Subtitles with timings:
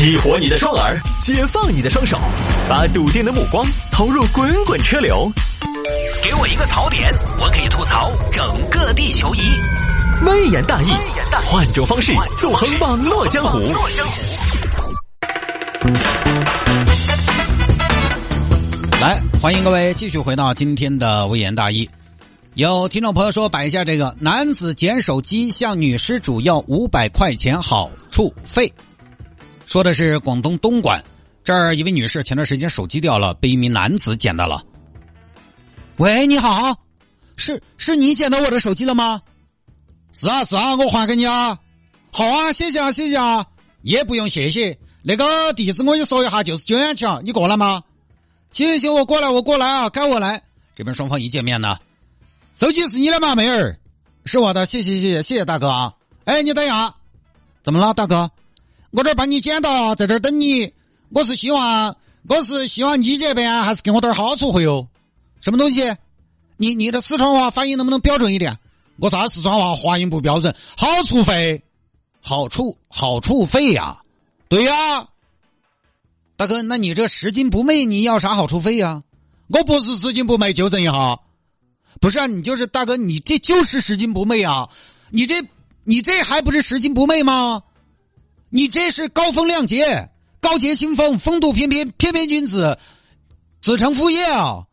[0.00, 2.18] 激活你的双耳，解放你的双手，
[2.66, 3.62] 把笃定的目光
[3.92, 5.30] 投入滚滚车流。
[6.24, 9.40] 给我一个槽点，我可以吐槽整个地球仪。
[10.24, 10.86] 微言大义，
[11.44, 13.58] 换种方式纵横网络江湖。
[19.02, 21.86] 来，欢迎各位继续回到今天的微言大义。
[22.54, 28.72] 有听众朋友说摆一下这个男子捡手机向女失主要五百块钱好处费，
[29.70, 31.00] 说的是广东东莞
[31.44, 34.60] 这儿一位女士前段时间手机掉了，被一名男子捡到了。
[35.98, 36.74] 喂，你好，
[37.36, 39.22] 是是你捡到我的手机了吗？
[40.10, 41.56] 是啊是啊，我还给你啊。
[42.12, 43.46] 好啊，谢谢啊谢谢啊，
[43.82, 44.76] 也不用谢谢。
[45.02, 47.80] 那个地址我给你说一下，就是九眼桥，你过来吗？
[48.50, 50.42] 行行，我过来我过来啊，赶我来。
[50.74, 51.78] 这边双方一见面呢。
[52.56, 53.78] 手机是你的吗，妹儿？
[54.24, 55.92] 是我的，谢谢谢谢谢谢大哥啊！
[56.24, 56.92] 哎，你等一下，
[57.62, 58.28] 怎么了，大哥？
[58.90, 60.72] 我这儿帮你捡到，在这儿等你。
[61.10, 61.96] 我是希望，
[62.28, 64.86] 我是希望你这边还是给我点好处费哦。
[65.40, 65.96] 什么东西？
[66.56, 68.58] 你你的四川话发音能不能标准一点？
[68.98, 70.54] 我啥四川话发音不标准？
[70.76, 71.62] 好处费，
[72.20, 74.02] 好处好处费呀？
[74.48, 75.08] 对呀，
[76.36, 79.02] 大哥，那你这拾金不昧，你要啥好处费呀？
[79.46, 81.18] 我不是拾金不昧，纠正一下。
[82.00, 84.68] 不是啊，你就是大哥，你这就是拾金不昧啊！
[85.10, 85.42] 你这
[85.84, 87.62] 你这还不是拾金不昧吗？
[88.50, 92.78] 你这是高风亮节、高洁清风、风度翩翩、翩翩君子，
[93.62, 94.64] 子承父业啊！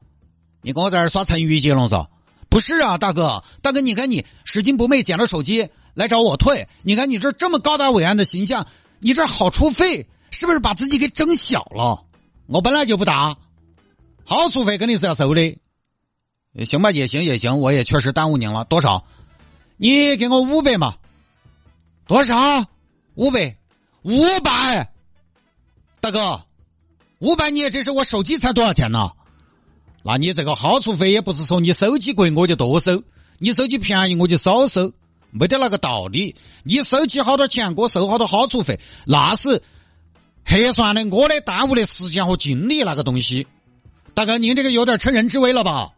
[0.61, 2.07] 你跟我在这耍成语接龙嗦？
[2.49, 8.65] 不是啊，大哥，大哥，你看你拾金不昧捡了手机来找我退，你看你这这么高大伟岸的形象，
[8.99, 12.03] 你这好处费是不是把自己给整小了？
[12.47, 13.37] 我本来就不大，
[14.23, 15.57] 好处费肯定是要收的。
[16.65, 18.63] 行吧，也行也行，我也确实耽误您了。
[18.65, 19.05] 多少？
[19.75, 20.95] 你给我五百嘛？
[22.07, 22.65] 多少？
[23.15, 23.56] 五百？
[24.07, 24.89] 五百？
[25.99, 26.41] 大哥，
[27.19, 29.11] 五百你这是我手机才多少钱呢？
[30.01, 33.03] 那你这个好处费也不是说你手机贵我就多收，
[33.37, 34.93] 你手机便宜我就少收，
[35.29, 36.33] 没得那个道理。
[36.63, 39.61] 你手机好多钱，我收好多好处费，那是
[40.45, 43.45] 核算的我的耽误的时间和精力那个东西。
[44.13, 45.89] 大哥，您这个有点乘人之危了吧？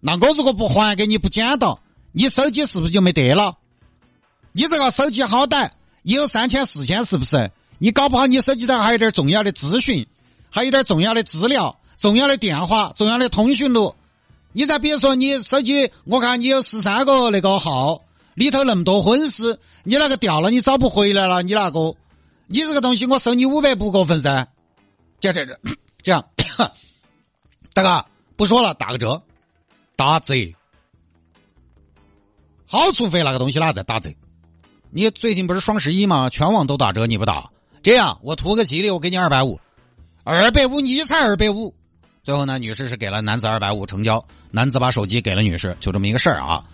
[0.00, 1.78] 那我如果不还给你，不捡到，
[2.10, 3.56] 你手机是不是就没得了？
[4.50, 5.70] 你这个手机好歹
[6.14, 7.50] 有三千四千，是不是？
[7.78, 10.06] 你搞不好你手机上还有点重要的资讯，
[10.50, 13.94] 还有点重要的资料、重要的电话、重要的通讯录。
[14.52, 18.02] 你再比如说，你手机，我看你有十三个那个号，
[18.34, 21.94] 里头那么多婚事，你那个掉了，你找不回来了，你那个，
[22.46, 24.46] 你这个东西我收你五百不过分噻？
[25.20, 25.58] 就这这
[26.02, 26.24] 这 样，
[27.74, 28.06] 大哥
[28.36, 29.22] 不说了，打个折。
[29.96, 30.34] 打折，
[32.66, 34.10] 好处费那个东西哪在打折？
[34.90, 36.30] 你最近不是双十一吗？
[36.30, 37.50] 全网都打折，你不打？
[37.82, 39.60] 这样我图个吉利，我给你二百五，
[40.24, 41.74] 二百五你才二百五。
[42.22, 46.64] 最后呢，女士是给了男子二百五成交，男子把手机给了女士，就这么一个事儿啊。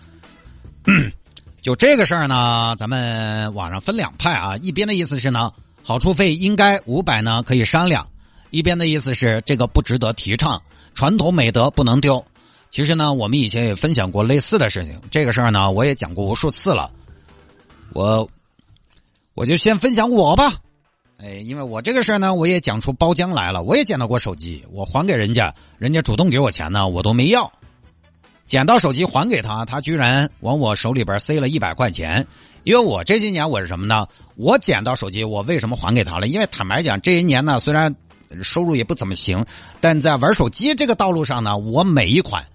[1.61, 5.51] 就这个事儿呢，咱们网上分两派啊，一边的意思是呢，
[5.83, 8.05] 好处费应该五百呢可以商量；
[8.49, 10.61] 一边的意思是这个不值得提倡，
[10.93, 12.25] 传统美德不能丢。
[12.69, 14.99] 其实呢，我们以前也分享过类似的事情。
[15.11, 16.91] 这个事儿呢，我也讲过无数次了。
[17.93, 18.29] 我
[19.33, 20.53] 我就先分享我吧。
[21.17, 23.63] 哎，因为我这个事儿呢，我也讲出包浆来了。
[23.63, 27.51] 我也捡到过手机，我还给人家，人家主动给我钱呢，我都没要。
[28.45, 32.27] 捡到手机还给他，他居然往我手里边塞了一百块钱。
[32.63, 34.07] 因为我这些年我是什么呢？
[34.35, 36.27] 我捡到手机，我为什么还给他了？
[36.27, 37.95] 因为坦白讲，这些年呢，虽然
[38.41, 39.45] 收入也不怎么行，
[39.79, 42.45] 但在玩手机这个道路上呢，我每一款。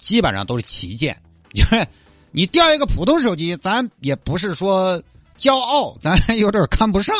[0.00, 1.20] 基本上都是旗舰，
[1.52, 1.86] 因 为
[2.32, 5.02] 你掉一个普通手机，咱也不是说
[5.38, 7.14] 骄傲，咱有点看不上。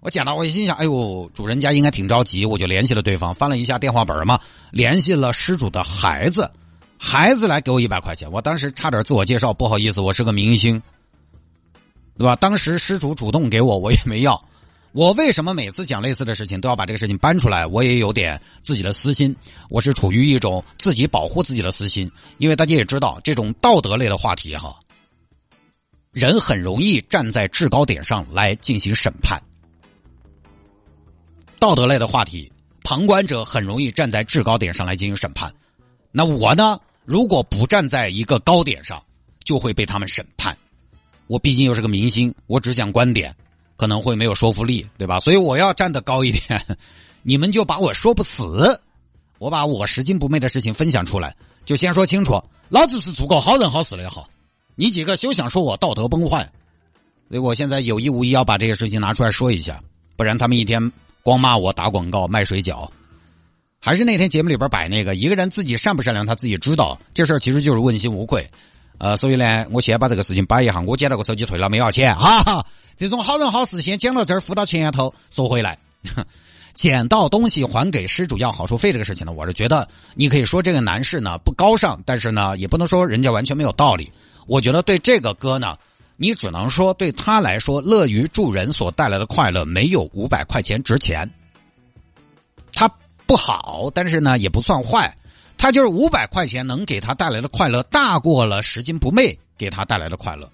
[0.00, 4.38] 我捡到，我心想，哎呦，主人家应该挺着急，我就联系了对方，翻了一下电话本嘛，
[4.70, 6.50] 联系了失主的孩子，
[6.98, 8.30] 孩子来给我一百块钱。
[8.32, 10.82] 我当时差点自我介绍，不好意思，我是个明星，
[12.18, 12.34] 对吧？
[12.34, 14.42] 当时失主主动给我，我也没要。
[14.92, 17.66] 我为什么每次讲类似的事情都要把这个事情搬出来？
[17.66, 19.34] 我也有点自己的私心，
[19.70, 24.78] 我是处于一种自己保护自己的私心，因为大家也知道，这种道德类的话题哈，
[26.12, 29.42] 人很容易站在制高点上来进行审判。
[31.58, 32.52] 道德类的话题，
[32.84, 35.50] 旁观者很容易站在制高点上来进行审判。
[36.10, 36.78] 那我呢？
[37.06, 39.02] 如果不站在一个高点上，
[39.42, 40.56] 就会被他们审判。
[41.28, 43.34] 我毕竟又是个明星，我只讲观点。
[43.82, 45.18] 可能会没有说服力，对吧？
[45.18, 46.64] 所以我要站得高一点，
[47.22, 48.80] 你们就把我说不死。
[49.40, 51.34] 我把我拾金不昧的事情分享出来，
[51.64, 54.28] 就先说清楚，老子是做个好人好事的好。
[54.76, 56.44] 你几个休想说我道德崩坏，
[57.28, 59.82] 所以我现在有意无意要把这些事情拿出来说一下。
[60.14, 60.92] 不然他们一天
[61.24, 62.88] 光骂我打广告卖水饺。
[63.80, 68.48] 还是那天节目里边摆那个，一个人自己善不善良他自己知道，这事儿其实就是问心无愧。
[68.98, 72.64] 呃，所以呢，我先把这个事情摆一下，我捡到个手机退了没要钱 啊？
[72.96, 75.78] 这种好人好事先讲到这儿，付到前头，说回来，
[76.74, 84.12] 捡到东西还给失主要好处费这个事情呢，我是觉得你可以说这个男士呢不高尚，但是呢也不能说人家完全没有道理。
[84.46, 85.76] 我觉得对这个哥呢，
[86.16, 91.28] 你只能说对他来说，乐于助人所带来的快乐没有五百块钱值钱。
[92.72, 92.88] 他。
[93.24, 95.16] 不好，但是呢也不算坏，
[95.62, 100.50] 他就是五百块钱能给他带来的快乐大过了拾金不昧给他带来的快乐。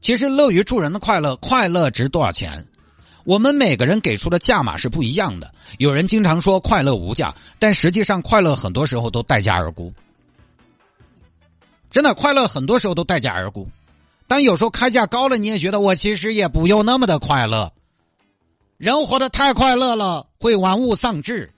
[0.00, 2.66] 其实乐于助人的快乐，快乐值多少钱？
[3.24, 5.52] 我们每个人给出的价码是不一样的。
[5.76, 9.92] 有人经常说快乐无价，但实际上快乐很多时候都待价而沽。
[11.90, 13.68] 真的，快乐很多时候都待价而沽。
[14.26, 17.70] 但有时候开价高了，你也觉得我其实也不用那么的快乐。
[18.78, 21.52] 人活得太快乐了，会玩物丧志。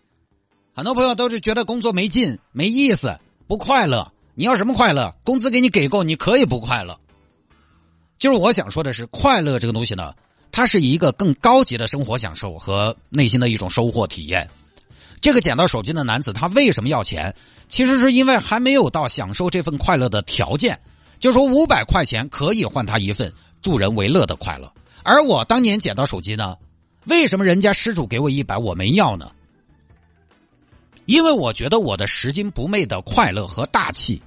[0.77, 3.17] 很多朋友都是觉得工作没劲、没意思、
[3.47, 4.13] 不快乐。
[4.35, 5.15] 你要什么快乐？
[5.23, 6.99] 工资给你给够，你可以不快乐。
[8.19, 10.13] 就是我想说的是，快乐这个东西呢，
[10.51, 14.51] 它是一个更高级的生活享受和内心的一种收获体验。
[15.21, 17.33] 这个捡到手机的男子，他为什么要钱？
[17.69, 20.81] 其实是因为还没有到享受这份快乐的条件。
[21.21, 23.33] 就说五百块钱可以换他一份
[23.63, 24.73] 助人为乐的快乐。
[25.05, 26.57] 而我当年捡到手机呢，
[27.05, 29.31] 为什么人家失主给我一百，我没要呢？
[31.07, 34.23] 因为我觉得我的拾金不昧的快乐和大气，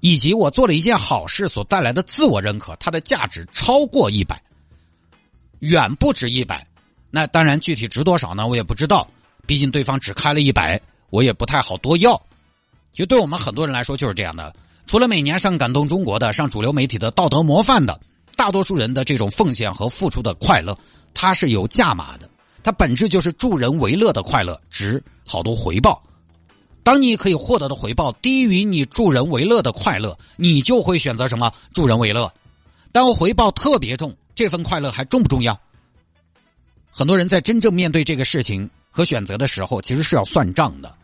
[0.00, 4.42] 以及我做了一件好事所带来的自我认可，它的价值超过一百，
[5.60, 6.66] 远不止一百。
[7.10, 8.46] 那当然，具体值多少呢？
[8.46, 9.08] 我也不知道。
[9.46, 10.78] 毕竟对方只开了一百，
[11.08, 12.20] 我也不太好多要。
[12.92, 14.54] 就对我们很多人来说就是这样的。
[14.86, 17.98] 除了每年上感动中国的、上主流媒体的道德模范的，
[18.36, 20.76] 大多数人的这种奉献和付出的快乐，
[21.14, 22.28] 它是有价码的。
[22.68, 26.02] 它本质就是助人为乐的快乐，值好多回报。
[26.82, 32.30] 当你可以获得的回报低于你助人为乐的快乐，你就会选择什么助人为乐。
[32.92, 35.58] 当回报特别重，这份快乐还重不重要？
[36.90, 40.94] 很多人在真正面对这个事情和选择的时候，其实是要算账的。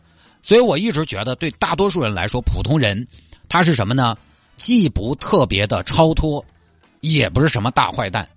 [0.43, 3.07] 所以我一直觉得，对大多数人来说，普通人
[3.49, 4.15] 他是什么呢？
[4.55, 6.45] 既不特别的超脱，
[6.99, 8.29] 也不是什么大坏蛋。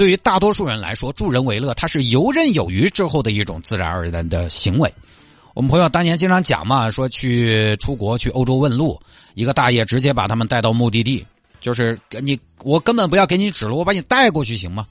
[0.00, 4.90] 对于大多数人来说，助人为乐，它是游刃有余之后的一种自然而然的行为。
[5.52, 8.98] 我们朋友当年经常讲嘛，说去出国去欧洲问路，
[9.34, 11.26] 一个大爷直接把他们带到目的地，
[11.60, 14.86] 就是你我根本不要给你指路，我把你带过去行吗？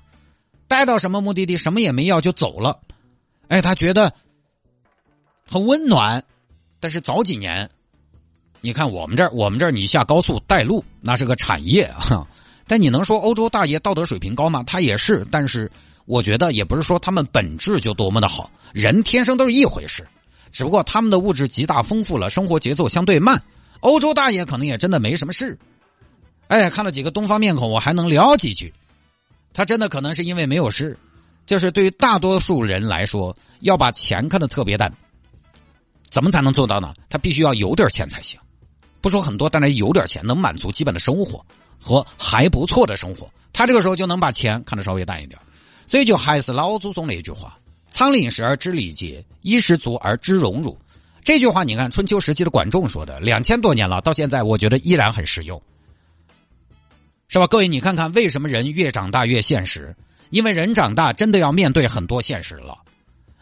[0.68, 2.80] 带到什么目的地，什么也没要就走了。
[3.48, 4.14] 哎，他觉得
[5.50, 6.24] 很温暖。
[6.80, 7.68] 但是早几年，
[8.62, 12.28] 你看我们这儿，我们这儿你下高速带路，那是个产业啊。
[12.70, 14.62] 但你能说欧洲大爷道德水平高吗？
[14.62, 15.72] 他也是，但是
[16.06, 20.08] 我觉得也不是说他们本质就多么的好，人天生都是一回事，
[20.52, 23.42] 只不过他们的物质极大丰富了，生活节奏相对慢。
[23.80, 25.58] 欧洲大爷可能也真的没什么事。
[26.48, 28.72] 哎，看了几个东方面孔，我还能聊几句。
[29.52, 30.96] 他真的可能是因为没有事，
[31.48, 34.94] 就是对于大多数人来说，要把钱看得特别淡。
[36.12, 36.94] 怎么才能做到呢？
[37.10, 38.40] 他必须要有点钱才行，
[39.02, 41.44] 不说很多，但是有点钱能满足基本的生活。
[41.80, 45.40] 和还不错的生活，他这个时候就能把钱看得稍微淡一点，
[45.88, 47.58] 所以就还是老祖宗那句话
[47.90, 50.78] ：“仓廪实而知礼节，衣食足而知荣辱。”
[51.24, 55.62] 这句话你看春秋时期的管仲说的，两千多年了，到现在我觉得依然很实用，
[57.28, 57.46] 是吧？
[57.46, 59.96] 各位，你看看为什么人越长大越现实？
[60.32, 62.78] 因为人长大真的要面对很多现实了。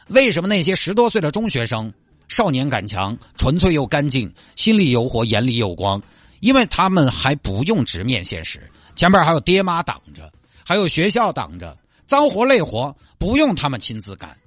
[0.08, 1.94] 为什么那些十多岁的中学生
[2.28, 6.02] 少年感强、纯粹又干净、心里有火、眼里有光？
[6.40, 8.62] 因为他们还不用直面现实，
[8.96, 10.32] 前面还有爹妈挡着，
[10.66, 14.38] 还有学校挡着，脏活累活不用他们亲自干。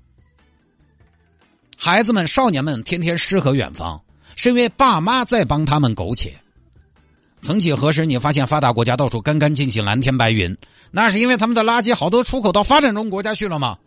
[1.76, 4.02] 孩子们、少年们天天诗和远方，
[4.36, 6.34] 是因为爸妈在帮他们苟且。
[7.40, 10.56] 曾几何时，你发现发达国家到处干干净净、蓝天白云，
[10.90, 13.78] 那是因为他们的垃圾好多出口到发展中国家去了吗？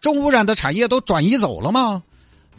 [0.00, 2.04] 重污染的产业都转移走了吗？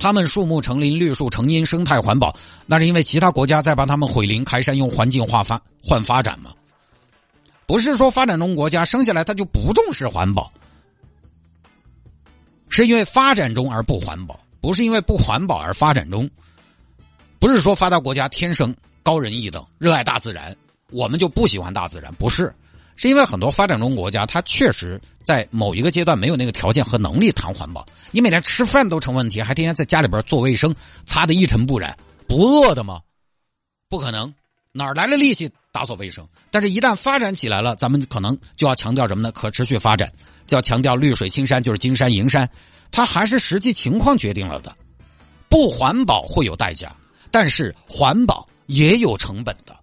[0.01, 6.51] 他们树木成林，绿树成荫，生态环保，那是因为其他国家在帮他们毁林开山，用环境化发换发展吗？
[7.67, 10.51] 不是说发展中国家生下来他就不重视环保，
[12.67, 16.27] 是因为发展中而不环保，不是因为不环保而发展中。
[17.39, 20.55] 不是说发达国家天生高人一等，热爱大自然，
[20.89, 22.53] 我们就不喜欢大自然，不是。
[23.01, 27.83] 是因为很多发展中国家，它确实在某一个阶段没有那个条件和能力谈环保。
[28.11, 33.01] 你每天吃饭都成问题，还天天在家里边做卫生，擦的一尘不染，不饿的吗？
[33.89, 34.31] 不可能，
[34.71, 36.27] 哪来的力气打扫卫生。
[36.51, 39.31] 但是，一旦发展起来了，咱们可能就要强调什么呢？
[39.31, 40.13] 可持续发展，
[40.45, 42.47] 就要强调绿水青山，就是金山银山。
[42.91, 44.75] 它还是实际情况决定了的。
[45.49, 46.95] 不环保会有代价，
[47.31, 49.75] 但是环保也有成本的。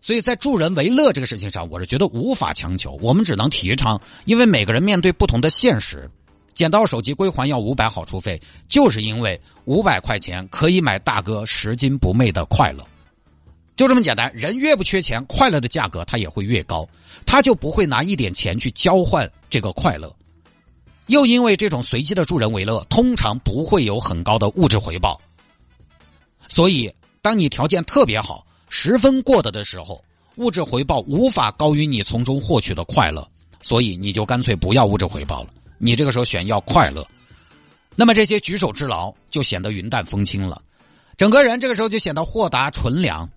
[0.00, 6.10] 所以在助人为乐这个事情上，我是觉得无法强求，我们只能提倡，因为每个人面对不同的现实。
[6.54, 12.84] 捡到手机归还要五百好处费，就是因为五百块钱可以买大哥拾金不昧的快乐，
[13.76, 14.32] 就这么简单。
[14.34, 16.88] 人越不缺钱，快乐的价格它也会越高，
[17.24, 20.12] 他就不会拿一点钱去交换这个快乐。
[21.06, 25.20] 又因为这种随机的助人为乐，通常不会有很高的物质回报，
[26.48, 30.02] 所以当你条件特别好、十分过得的时候，
[30.36, 33.26] 物质回报无法高于你从中获取的快乐，
[33.60, 35.50] 所以你就干脆不要物质回报了。
[35.78, 37.06] 你这个时候选要快乐，
[37.96, 40.60] 那么这些举手之劳就显得云淡风轻了，
[41.16, 43.28] 整个人这个时候就显得豁达纯良。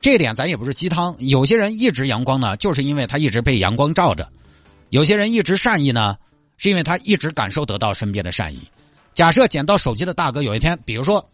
[0.00, 4.24] 这点咱也不是鸡汤，有些人一直阳光呢，就是因为他一直被阳光照着；
[4.90, 6.16] 有些人一直善意呢，
[6.56, 8.60] 是因为他一直感受得到身边的善意。
[9.14, 11.24] 假设捡到手机的大哥有一天，比如说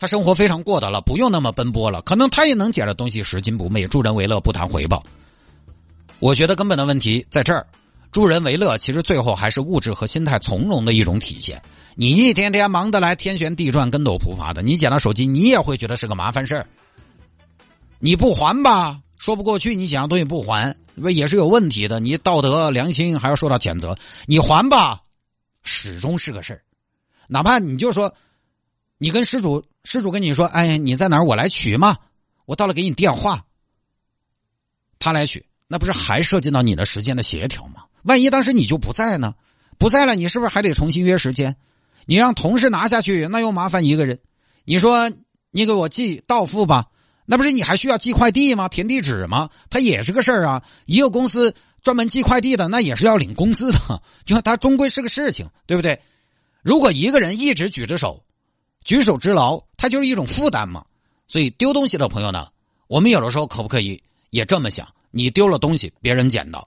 [0.00, 5.02] 他生活非常过得了，不用那么奔波了，可能他也能捡着东西拾金不昧，助人为乐不谈回报。
[6.18, 7.66] 我觉得根本的问题在这儿。
[8.10, 11.62] 助人为乐，其实最后还是物质和心态从容的一种体现。
[11.94, 16.66] 你一天天忙得来天旋地转、跟斗扑爬的，你捡到手机，你也会觉得是个麻烦事儿。
[17.98, 22.00] 你不还吧，说不过去；你捡到东西不还，不也是有问题的？
[22.00, 23.96] 你道德良心还要受到谴责。
[24.26, 24.98] 你还吧，
[25.62, 26.62] 始终是个事儿。
[27.28, 28.12] 哪怕你就说，
[28.98, 31.24] 你跟失主，失主跟你说：“哎，你在哪儿？
[31.24, 31.96] 我来取嘛。”
[32.46, 33.44] 我到了，给你电话，
[34.98, 37.84] 他来取，那不是还涉及到你的时间的协调吗？
[38.02, 39.34] 万一当时你就不在呢？
[39.78, 41.56] 不在了，你是不是还得重新约时间？
[42.06, 44.18] 你让同事拿下去，那又麻烦一个人。
[44.64, 45.12] 你说
[45.52, 46.86] 你给我寄到付吧，
[47.24, 48.68] 那不是你还需要寄快递吗？
[48.68, 49.48] 填地址吗？
[49.70, 50.64] 他也是个事儿啊。
[50.86, 56.00] 一个公司专门寄快递的，那也是要领工资的， 就他终归是个事情，对不对？
[56.62, 58.24] 如果一个人一直举着手，
[58.84, 60.84] 举手之劳，它就是一种负担嘛。
[61.26, 62.48] 所以丢东西的朋友呢，
[62.88, 64.88] 我们有的时候可不可以也这么想？
[65.10, 66.66] 你丢了东西，别人捡到。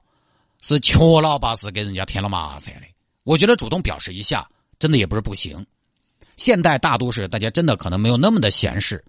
[0.62, 2.82] 是确老八是给人家添了麻烦的。
[3.24, 5.65] 我觉得主动表示一下，真的也不是不行。
[6.38, 9.03] 现代大都市，大家真的可能没有那么的闲适。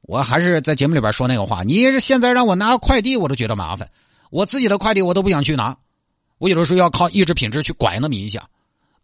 [0.00, 3.90] 我还是在节目里边说那个话：，你是现在让我拿快递，我都觉得麻烦。
[4.30, 5.76] 我自己的快递我都不想去拿，
[6.38, 8.48] 我有的时候要靠意志品质去拐那么一下，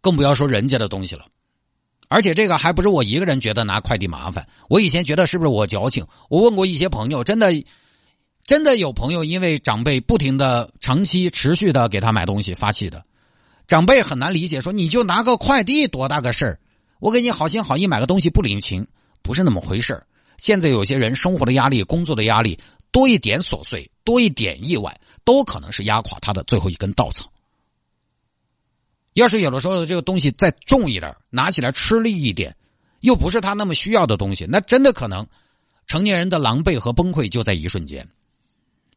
[0.01, 1.25] 更不要说人家的东西了。
[2.13, 4.47] 而且这个还不是我一个人觉得拿快递麻烦。
[4.69, 6.05] 我以前觉得是不是我矫情？
[6.29, 7.51] 我问过一些朋友，真的。
[8.45, 13.05] 真的有朋友因为长辈不停的、长期、持续的给他买东西发气的，
[13.69, 16.59] 长辈很难理解，说你就拿个快递多大个事儿，
[16.99, 18.85] 我给你好心好意买个东西不领情，
[19.21, 20.05] 不是那么回事儿。
[20.37, 22.59] 现在有些人生活的压力、工作的压力
[22.91, 24.93] 多一点琐碎，多一点意外，
[25.23, 27.31] 都可能是压垮他的最后一根稻草。
[29.13, 32.55] 要是有的时候这个东西再重一点，拿起来吃力一点，
[33.01, 35.25] 又不是他那么需要的东西，那真的可能
[35.87, 38.07] 成年人的狼狈和崩溃就在一瞬间。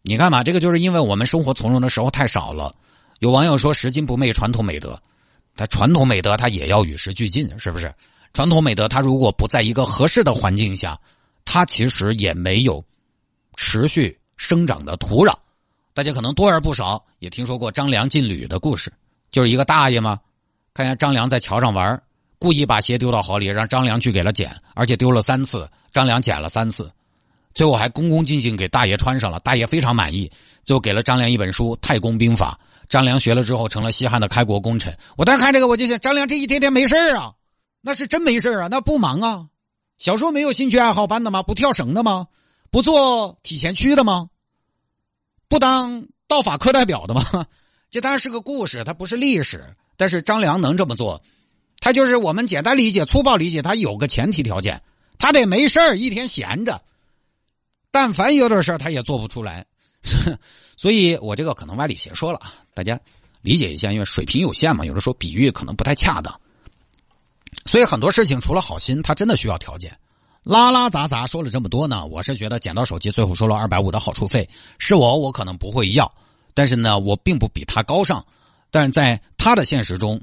[0.02, 2.74] 你看嘛，这个就是因为我们生活从容的时候太少了。
[3.18, 5.00] 有网友说“拾金不昧”传统美德，
[5.56, 7.92] 它传统美德它也要与时俱进，是不是？
[8.32, 11.00] 传统美德它如果不在一个合适的环境下，
[11.44, 12.84] 它其实也没有
[13.56, 15.34] 持续生长的土壤。
[15.94, 18.92] 大家可能多而不少也听说过张良进吕的故事，
[19.36, 20.18] 就是一个大爷嘛，
[20.72, 22.02] 看见张良在桥上玩，
[22.38, 26.90] 故意把鞋丢到河里，让张良去给他捡，而且丢了三次，张良捡了三次。
[27.52, 30.32] 最后还恭恭敬敬给大爷穿上了，大爷非常满意，
[30.64, 32.58] 最后给了张良一本书《太公兵法》。
[32.88, 34.96] 张良学了之后，成了西汉的开国功臣。
[35.18, 37.34] 我当时看这个，我就想，张良这一天天没事啊，
[37.82, 39.48] 那是真没事啊，那不忙啊。
[39.98, 41.42] 小时候没有兴趣爱好班的吗？
[41.42, 42.28] 不跳绳的吗？
[42.70, 44.30] 不做体前屈的吗？
[45.46, 47.22] 不当道法课代表的吗？
[47.96, 49.74] 这当然是个故事，它不是历史。
[49.96, 51.22] 但是张良能这么做，
[51.80, 54.82] 他就是我们简单理解、粗暴理解，他有个前提条件，
[55.18, 56.82] 他得没事一天闲着。
[57.90, 59.64] 但凡有点事儿，他也做不出来，
[60.76, 62.40] 所以我这个可能歪理邪说了，
[62.74, 63.00] 大家
[63.40, 66.38] 理解一下，因为水平有限嘛，有的时候比喻可能不太恰当。
[67.64, 69.98] 所以很多事情除了好心，他真的需要条件。
[70.42, 74.46] 拉拉杂杂说了这么多呢，我是觉得捡到手机最后收了二百五的好处费，
[74.78, 76.12] 是我我可能不会要，
[76.56, 78.24] 但是呢，我并不比他高尚，
[78.70, 80.22] 但是在他的现实中，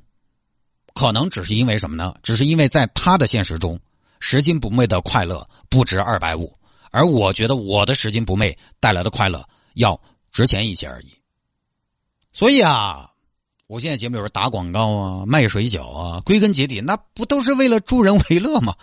[0.96, 2.16] 可能只是因为什么呢？
[2.24, 3.80] 只是因为在他的现实中，
[4.20, 6.52] 拾金不昧的快乐不值二百五。
[6.90, 11.14] 而我觉得我的拾金不昧带来的快乐要值钱一些而已。
[12.32, 13.12] 所以啊，
[13.68, 18.76] 我现在节目有时打广告啊，卖水饺啊，归根结底那不都是为了助人为乐吗？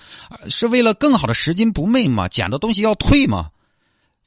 [0.49, 2.28] 是为了更好的拾金不昧吗？
[2.28, 3.50] 捡的东西要退吗？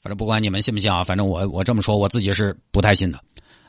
[0.04, 3.24] 反正不管你们信不信啊，反正我我这么说，我自己是不太信的。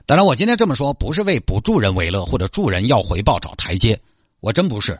[0.05, 4.01] 当然，我今天这么说不是为不助人为乐或者助人要回报找台阶，
[4.41, 4.99] 我真不是。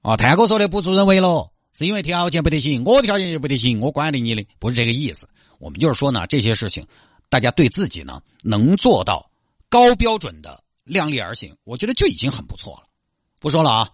[0.00, 5.28] 啊，太哥说的不助人为乐，是因为条件不得行，我条件也不得行，我管理你的，不是这个意思。
[5.58, 6.86] 我们就是说呢，这些事情，
[7.28, 9.30] 大家对自己呢能做到
[9.68, 12.84] 高标准的量力而行，我觉得就已经很不错了。
[13.40, 13.88] 不说了啊，